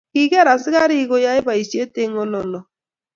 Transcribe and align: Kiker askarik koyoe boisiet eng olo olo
Kiker 0.13 0.47
askarik 0.53 1.07
koyoe 1.09 1.39
boisiet 1.47 1.93
eng 2.03 2.15
olo 2.23 2.37
olo 2.45 2.59